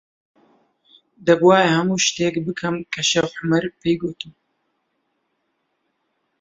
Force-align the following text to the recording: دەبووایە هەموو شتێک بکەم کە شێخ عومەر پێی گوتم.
دەبووایە 1.25 1.69
هەموو 1.77 2.03
شتێک 2.07 2.35
بکەم 2.45 2.75
کە 2.93 3.01
شێخ 3.09 3.29
عومەر 3.39 3.63
پێی 3.81 3.95
گوتم. 4.01 4.33